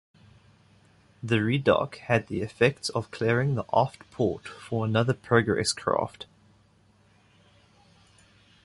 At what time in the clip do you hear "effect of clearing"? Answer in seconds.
2.41-3.53